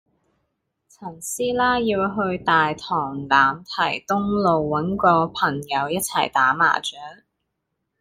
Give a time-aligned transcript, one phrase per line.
[0.89, 3.63] 陳師奶要去大棠欖
[3.99, 6.97] 堤東路搵個朋友一齊打麻雀